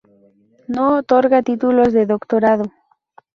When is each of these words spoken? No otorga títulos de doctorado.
No 0.67 0.97
otorga 0.97 1.43
títulos 1.43 1.93
de 1.93 2.07
doctorado. 2.07 2.71